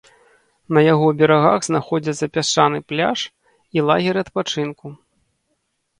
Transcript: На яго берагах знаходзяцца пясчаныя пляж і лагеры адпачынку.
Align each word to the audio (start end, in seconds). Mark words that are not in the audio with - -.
На 0.75 0.81
яго 0.93 1.07
берагах 1.19 1.59
знаходзяцца 1.69 2.29
пясчаныя 2.37 2.83
пляж 2.93 3.19
і 3.79 3.87
лагеры 3.91 4.19
адпачынку. 4.27 4.87